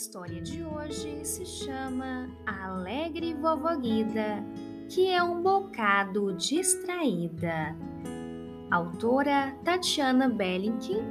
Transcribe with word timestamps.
história 0.00 0.40
de 0.40 0.64
hoje 0.64 1.22
se 1.26 1.44
chama 1.44 2.34
Alegre 2.46 3.34
Vovó 3.34 3.76
Guida, 3.76 4.42
que 4.88 5.10
é 5.10 5.22
um 5.22 5.42
bocado 5.42 6.32
distraída. 6.32 7.76
Autora 8.70 9.54
Tatiana 9.62 10.26
Bellinkin. 10.26 11.02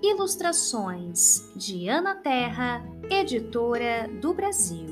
Ilustrações 0.00 1.52
de 1.56 1.88
Ana 1.88 2.14
Terra, 2.14 2.88
editora 3.10 4.08
do 4.20 4.32
Brasil. 4.34 4.86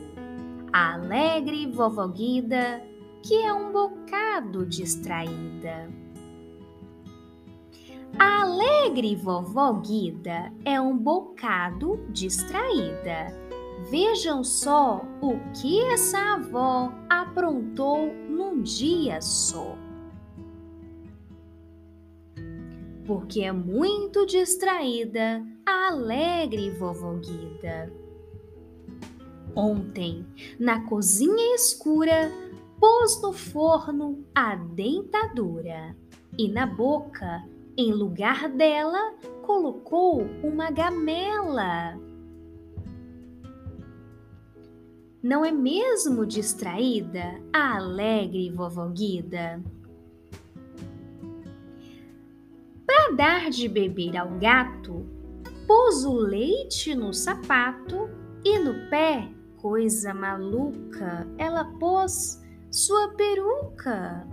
A 0.73 0.95
Alegre 0.95 1.71
Vovó 1.71 2.09
Guida, 2.09 2.83
que 3.23 3.43
é 3.45 3.53
um 3.53 3.71
bocado 3.71 4.67
distraída. 4.67 5.89
Alegre 8.89 9.17
vovó 9.17 9.75
Guida 9.75 10.51
é 10.65 10.81
um 10.81 10.97
bocado 10.97 12.01
distraída. 12.09 13.27
Vejam 13.91 14.43
só 14.43 15.05
o 15.21 15.39
que 15.53 15.79
essa 15.93 16.19
avó 16.37 16.91
aprontou 17.07 18.11
num 18.31 18.63
dia 18.63 19.21
só. 19.21 19.77
Porque 23.07 23.43
é 23.43 23.53
muito 23.53 24.25
distraída 24.25 25.47
a 25.67 25.89
alegre 25.89 26.71
vovó 26.71 27.13
Guida. 27.13 27.93
Ontem, 29.55 30.27
na 30.59 30.87
cozinha 30.87 31.55
escura, 31.55 32.33
pôs 32.81 33.21
no 33.21 33.35
forno 33.35 34.25
a 34.35 34.57
dentadura 34.57 35.95
e 36.39 36.49
na 36.49 36.65
boca 36.65 37.45
em 37.79 37.93
lugar 37.93 38.49
dela, 38.49 39.15
colocou 39.47 40.23
uma 40.43 40.69
gamela. 40.69 41.97
Não 45.23 45.45
é 45.45 45.53
mesmo 45.53 46.27
distraída 46.27 47.41
a 47.53 47.77
alegre 47.77 48.51
vovó 48.51 48.89
Guida? 48.89 49.63
Para 52.85 53.13
dar 53.13 53.51
de 53.51 53.69
beber 53.69 54.17
ao 54.17 54.31
gato, 54.41 55.07
pôs 55.65 56.05
o 56.05 56.15
leite 56.15 56.97
no 56.97 57.15
sapato 57.15 58.11
e 58.45 58.59
no 58.59 58.91
pé, 58.91 59.31
coisa 59.59 60.13
maluca, 60.13 61.29
ela 61.39 61.65
pôs 61.79 62.43
sua 62.73 63.15
peruca. 63.15 64.27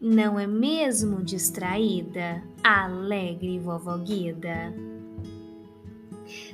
Não 0.00 0.38
é 0.38 0.46
mesmo 0.46 1.24
distraída, 1.24 2.40
alegre 2.62 3.58
vovó 3.58 3.98
Guida? 3.98 4.72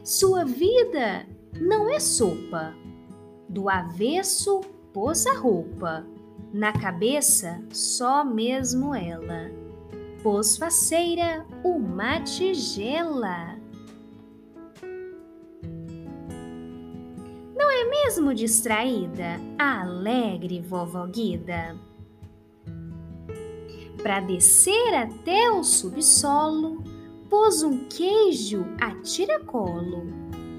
Sua 0.03 0.47
vida 0.47 1.27
não 1.61 1.91
é 1.91 2.01
sopa. 2.01 2.75
Do 3.47 3.69
avesso 3.69 4.63
pôs 4.95 5.27
a 5.27 5.35
roupa, 5.35 6.07
na 6.55 6.73
cabeça 6.73 7.63
só 7.71 8.25
mesmo 8.25 8.95
ela. 8.95 9.51
Pôs 10.23 10.57
faceira 10.57 11.45
uma 11.63 12.23
tigela. 12.23 13.59
Não 17.55 17.71
é 17.71 17.85
mesmo 17.91 18.33
distraída, 18.33 19.39
alegre 19.59 20.63
vovó 20.63 21.07
Guida? 21.07 21.79
Para 24.05 24.21
descer 24.21 24.93
até 24.93 25.51
o 25.51 25.65
subsolo, 25.65 26.85
pôs 27.31 27.63
um 27.63 27.89
queijo 27.89 28.67
a 28.79 28.95
tiracolo 28.97 30.03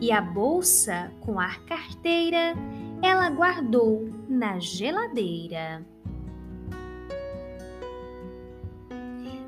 e 0.02 0.12
a 0.12 0.20
bolsa 0.20 1.12
com 1.22 1.40
a 1.40 1.54
carteira 1.60 2.56
ela 3.04 3.30
guardou 3.30 4.10
na 4.28 4.58
geladeira. 4.58 5.86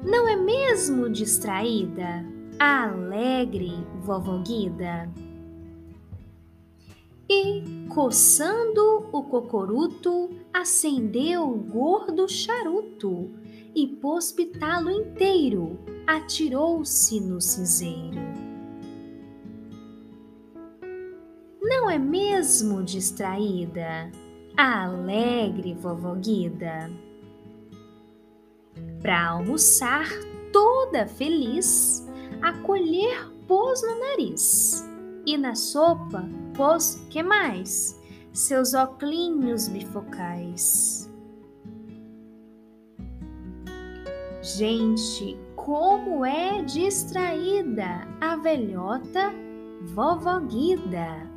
Não 0.05 0.29
é 0.29 0.35
mesmo 0.35 1.09
distraída 1.09 2.23
a 2.59 2.83
alegre 2.83 3.83
vovó 4.01 4.37
Guida? 4.43 5.11
E, 7.27 7.63
coçando 7.89 9.09
o 9.11 9.23
cocoruto, 9.23 10.29
acendeu 10.53 11.49
o 11.49 11.57
gordo 11.57 12.29
charuto 12.29 13.46
e 13.75 13.87
pôs 13.87 14.31
pitalo 14.31 14.89
inteiro, 14.89 15.79
atirou-se 16.05 17.19
no 17.19 17.41
cinzeiro. 17.41 18.21
Não 21.61 21.89
é 21.89 21.97
mesmo 21.97 22.83
distraída 22.83 24.11
a 24.55 24.85
alegre 24.85 25.73
vovó 25.73 26.15
Guida? 26.15 26.89
Para 29.01 29.29
almoçar, 29.29 30.07
toda 30.51 31.07
feliz, 31.07 32.07
a 32.41 32.53
colher 32.59 33.31
pôs 33.47 33.81
no 33.83 33.99
nariz. 33.99 34.87
E 35.25 35.37
na 35.37 35.55
sopa 35.55 36.27
pôs, 36.55 37.05
que 37.09 37.21
mais? 37.21 37.99
Seus 38.33 38.73
óculos 38.73 39.67
bifocais. 39.67 41.06
Gente, 44.55 45.37
como 45.57 46.25
é 46.25 46.63
distraída 46.63 48.07
a 48.21 48.37
velhota 48.37 49.33
vovó 49.87 50.39
Guida. 50.39 51.29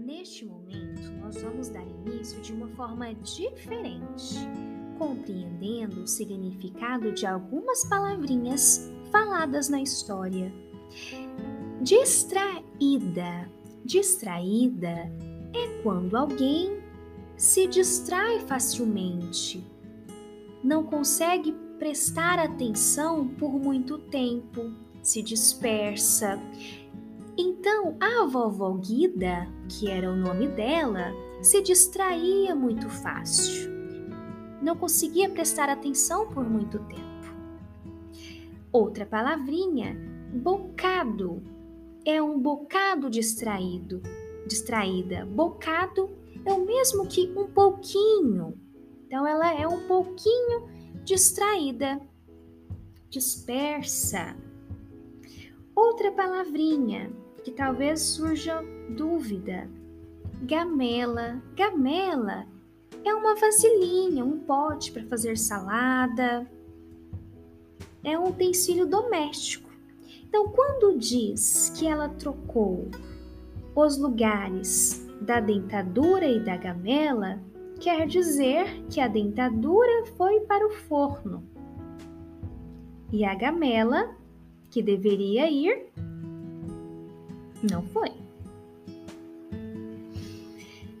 Neste 0.00 0.44
momento, 0.44 1.12
nós 1.20 1.40
vamos 1.40 1.68
dar 1.68 1.86
início 1.86 2.42
de 2.42 2.52
uma 2.52 2.66
forma 2.70 3.14
diferente, 3.14 4.34
compreendendo 4.98 6.02
o 6.02 6.08
significado 6.08 7.12
de 7.12 7.24
algumas 7.24 7.84
palavrinhas 7.88 8.90
faladas 9.12 9.68
na 9.68 9.80
história. 9.80 10.52
Distraída. 11.80 13.50
Distraída 13.86 15.10
é 15.54 15.82
quando 15.82 16.14
alguém 16.14 16.78
se 17.38 17.66
distrai 17.66 18.40
facilmente, 18.40 19.64
não 20.62 20.84
consegue 20.84 21.52
prestar 21.78 22.38
atenção 22.38 23.26
por 23.26 23.52
muito 23.52 23.96
tempo, 23.96 24.74
se 25.02 25.22
dispersa. 25.22 26.38
Então, 27.38 27.96
a 27.98 28.26
vovó 28.26 28.74
Guida, 28.74 29.48
que 29.70 29.88
era 29.88 30.12
o 30.12 30.16
nome 30.16 30.48
dela, 30.48 31.14
se 31.40 31.62
distraía 31.62 32.54
muito 32.54 32.90
fácil. 32.90 33.70
Não 34.60 34.76
conseguia 34.76 35.30
prestar 35.30 35.70
atenção 35.70 36.28
por 36.28 36.44
muito 36.46 36.78
tempo. 36.80 37.00
Outra 38.70 39.06
palavrinha, 39.06 39.96
bocado 40.30 41.42
é 42.04 42.20
um 42.22 42.38
bocado 42.38 43.10
distraído, 43.10 44.02
distraída. 44.46 45.26
Bocado 45.26 46.10
é 46.44 46.52
o 46.52 46.64
mesmo 46.64 47.06
que 47.06 47.32
um 47.36 47.46
pouquinho. 47.46 48.58
Então 49.06 49.26
ela 49.26 49.52
é 49.52 49.66
um 49.66 49.86
pouquinho 49.86 50.68
distraída, 51.04 52.00
dispersa. 53.08 54.36
Outra 55.74 56.12
palavrinha 56.12 57.10
que 57.42 57.50
talvez 57.50 58.00
surja 58.00 58.62
dúvida. 58.96 59.68
Gamela. 60.42 61.42
Gamela 61.54 62.46
é 63.04 63.14
uma 63.14 63.34
vasilhinha, 63.34 64.24
um 64.24 64.38
pote 64.38 64.92
para 64.92 65.04
fazer 65.04 65.36
salada. 65.36 66.50
É 68.02 68.18
um 68.18 68.28
utensílio 68.28 68.86
doméstico. 68.86 69.69
Então, 70.30 70.46
quando 70.50 70.96
diz 70.96 71.72
que 71.76 71.88
ela 71.88 72.08
trocou 72.08 72.88
os 73.74 73.98
lugares 73.98 75.04
da 75.20 75.40
dentadura 75.40 76.24
e 76.24 76.38
da 76.38 76.56
gamela, 76.56 77.40
quer 77.80 78.06
dizer 78.06 78.80
que 78.88 79.00
a 79.00 79.08
dentadura 79.08 80.06
foi 80.16 80.38
para 80.42 80.64
o 80.64 80.70
forno 80.70 81.42
e 83.12 83.24
a 83.24 83.34
gamela, 83.34 84.14
que 84.70 84.80
deveria 84.80 85.50
ir, 85.50 85.86
não 87.68 87.82
foi. 87.82 88.12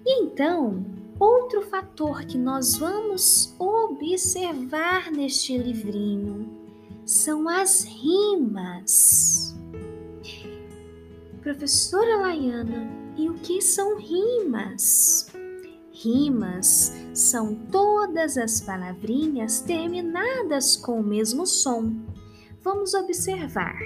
Então, 0.04 0.84
outro 1.20 1.62
fator 1.62 2.24
que 2.24 2.36
nós 2.36 2.78
vamos 2.78 3.54
observar 3.60 5.12
neste 5.12 5.56
livrinho 5.56 6.59
são 7.10 7.48
as 7.48 7.82
rimas. 7.82 9.52
Professora 11.42 12.18
Laiana, 12.18 12.88
e 13.16 13.28
o 13.28 13.34
que 13.34 13.60
são 13.60 13.98
rimas? 13.98 15.26
Rimas 15.90 16.94
são 17.12 17.56
todas 17.72 18.38
as 18.38 18.60
palavrinhas 18.60 19.60
terminadas 19.60 20.76
com 20.76 21.00
o 21.00 21.02
mesmo 21.02 21.48
som. 21.48 21.96
Vamos 22.62 22.94
observar. 22.94 23.76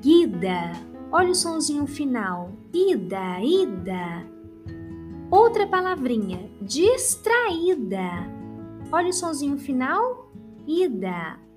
Guida, 0.00 0.72
olha 1.12 1.32
o 1.32 1.34
sonzinho 1.34 1.86
final. 1.86 2.52
Ida, 2.72 3.38
ida. 3.42 4.26
Outra 5.30 5.66
palavrinha, 5.66 6.50
distraída. 6.62 8.00
Olha 8.90 9.10
o 9.10 9.12
sonzinho 9.12 9.58
final. 9.58 10.32
Ida. 10.66 11.49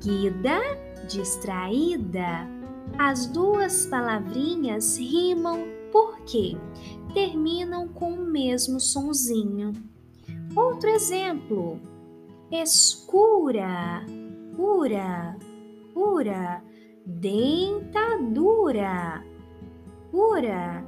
Guida, 0.00 0.60
distraída. 1.08 2.48
As 2.98 3.26
duas 3.26 3.86
palavrinhas 3.86 4.96
rimam 4.96 5.64
porque 5.92 6.56
terminam 7.14 7.88
com 7.88 8.12
o 8.12 8.24
mesmo 8.24 8.78
sonzinho. 8.78 9.72
Outro 10.54 10.88
exemplo: 10.90 11.80
escura, 12.50 14.04
pura, 14.54 15.36
pura, 15.92 16.62
dentadura, 17.04 18.54
pura, 20.10 20.84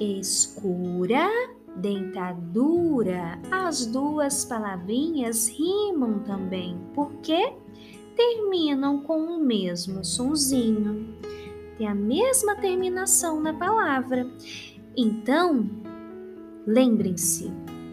escura, 0.00 1.28
dentadura. 1.76 3.38
As 3.50 3.86
duas 3.86 4.44
palavrinhas 4.44 5.48
rimam 5.48 6.20
também, 6.20 6.78
porque 6.94 7.54
terminam 8.16 9.00
com 9.00 9.18
o 9.18 9.38
mesmo 9.38 10.04
sonzinho. 10.04 11.14
Tem 11.76 11.88
a 11.88 11.94
mesma 11.94 12.56
terminação 12.56 13.40
na 13.40 13.52
palavra. 13.52 14.26
Então, 14.96 15.68
lembrem-se, 16.66 17.50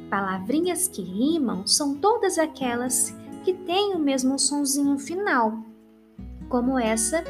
palavrinhas 0.10 0.88
que 0.88 1.02
rimam 1.02 1.66
são 1.66 1.96
todas 1.96 2.38
aquelas 2.38 3.16
que 3.44 3.54
têm 3.54 3.96
o 3.96 4.00
mesmo 4.00 4.38
sonzinho 4.38 5.00
final, 5.00 5.58
como 6.48 6.78
essa, 6.78 7.24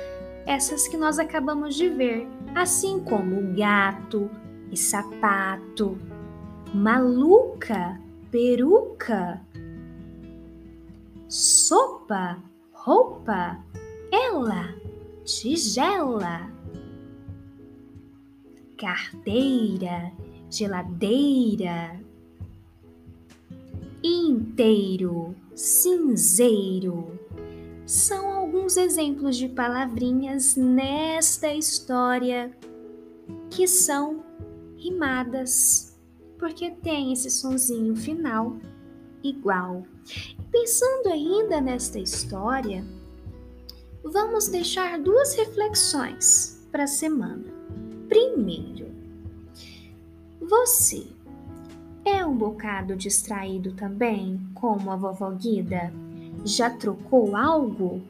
essas 0.45 0.87
que 0.87 0.97
nós 0.97 1.19
acabamos 1.19 1.75
de 1.75 1.87
ver, 1.87 2.27
assim 2.53 2.99
como 2.99 3.55
gato 3.55 4.29
e 4.69 4.75
sapato, 4.75 5.97
maluca, 6.73 7.99
peruca, 8.29 9.41
sopa, 11.29 12.41
roupa, 12.83 13.63
ela, 14.11 14.75
tigela, 15.23 16.51
carteira, 18.75 20.11
geladeira, 20.49 21.99
inteiro, 24.03 25.35
cinzeiro. 25.53 27.19
São 27.85 28.31
alguns 28.31 28.75
exemplos 28.77 29.37
de 29.37 29.47
palavrinhas 29.47 30.55
nesta 30.55 31.53
história 31.53 32.51
que 33.51 33.67
são 33.67 34.23
rimadas, 34.75 35.95
porque 36.39 36.71
tem 36.71 37.13
esse 37.13 37.29
sonzinho 37.29 37.95
final 37.95 38.57
igual. 39.23 39.85
Pensando 40.51 41.07
ainda 41.07 41.61
nesta 41.61 41.97
história, 41.97 42.83
vamos 44.03 44.49
deixar 44.49 44.99
duas 44.99 45.33
reflexões 45.33 46.67
para 46.69 46.83
a 46.83 46.87
semana. 46.87 47.45
Primeiro, 48.09 48.87
você 50.41 51.07
é 52.03 52.25
um 52.25 52.35
bocado 52.35 52.97
distraído 52.97 53.71
também, 53.71 54.41
como 54.53 54.91
a 54.91 54.97
vovó 54.97 55.31
Guida? 55.31 55.93
Já 56.43 56.69
trocou 56.69 57.33
algo? 57.37 58.01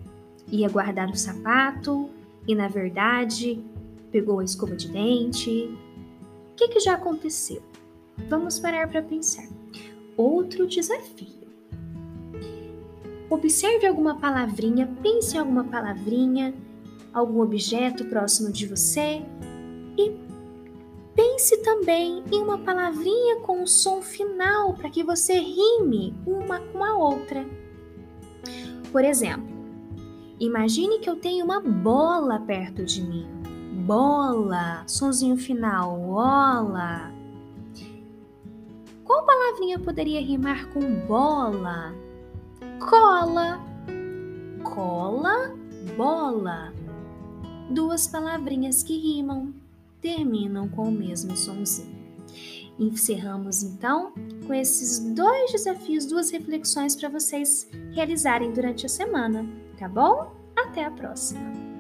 Ia 0.48 0.68
guardar 0.68 1.12
o 1.12 1.16
sapato 1.16 2.10
e, 2.48 2.56
na 2.56 2.68
verdade, 2.68 3.64
pegou 4.12 4.40
a 4.40 4.44
escova 4.44 4.76
de 4.76 4.88
dente? 4.88 5.78
O 6.54 6.56
que, 6.56 6.70
que 6.70 6.80
já 6.80 6.96
aconteceu? 6.96 7.62
Vamos 8.28 8.60
parar 8.60 8.90
para 8.90 9.04
pensar. 9.04 9.48
Outro 10.18 10.66
desafio. 10.66 11.41
Observe 13.32 13.88
alguma 13.88 14.20
palavrinha, 14.20 14.94
pense 15.02 15.38
em 15.38 15.40
alguma 15.40 15.64
palavrinha, 15.64 16.54
algum 17.14 17.40
objeto 17.40 18.04
próximo 18.04 18.52
de 18.52 18.68
você 18.68 19.26
e 19.98 20.18
pense 21.16 21.56
também 21.64 22.26
em 22.30 22.44
uma 22.44 22.58
palavrinha 22.58 23.38
com 23.38 23.64
o 23.64 23.68
som 23.68 24.02
final 24.02 24.74
para 24.74 24.90
que 24.90 25.02
você 25.02 25.40
rime 25.40 26.14
uma 26.28 26.60
com 26.60 26.84
a 26.84 26.98
outra. 26.98 27.46
Por 28.92 29.06
exemplo, 29.06 29.48
imagine 30.38 31.00
que 31.00 31.10
eu 31.10 31.16
tenho 31.16 31.46
uma 31.46 31.62
bola 31.62 32.38
perto 32.42 32.84
de 32.84 33.02
mim. 33.02 33.26
Bola, 33.86 34.84
sonzinho 34.86 35.38
final, 35.38 35.98
bola. 35.98 37.14
Qual 39.06 39.26
palavrinha 39.26 39.80
poderia 39.80 40.20
rimar 40.20 40.68
com 40.74 40.82
bola? 41.08 42.11
Cola. 42.90 43.62
Cola, 44.64 45.56
bola. 45.96 46.74
Duas 47.70 48.08
palavrinhas 48.08 48.82
que 48.84 48.98
rimam, 48.98 49.54
terminam 50.02 50.68
com 50.68 50.90
o 50.90 50.92
mesmo 50.92 51.38
sonzinho. 51.38 52.02
Encerramos 52.80 53.64
então 53.64 54.14
com 54.48 54.54
esses 54.54 55.00
dois 55.00 55.52
desafios, 55.52 56.06
duas 56.06 56.32
reflexões 56.32 56.96
para 56.96 57.10
vocês 57.10 57.70
realizarem 57.94 58.52
durante 58.52 58.86
a 58.86 58.90
semana, 58.90 59.46
tá 59.78 59.88
bom? 59.88 60.34
Até 60.56 60.84
a 60.84 60.92
próxima! 60.92 61.71